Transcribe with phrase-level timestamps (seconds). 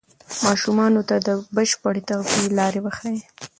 [0.45, 3.21] ماشومانو ته د بشپړې تغذیې لارې وښایئ.